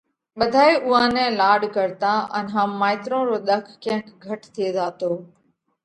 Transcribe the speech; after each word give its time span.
ٻڌائي 0.37 0.73
اُوئا 0.85 1.03
نئہ 1.13 1.25
لاڏ 1.39 1.61
ڪرتا 1.75 2.11
ان 2.37 2.45
هم 2.55 2.69
مائيترون 2.81 3.23
رو 3.29 3.37
ۮک 3.47 3.65
ڪينڪ 3.83 4.05
گھٽ 4.25 4.41
ٿي 4.53 4.65
ڳيو۔ 4.77 5.11